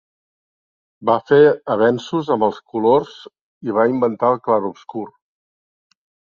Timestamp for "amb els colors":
2.37-3.13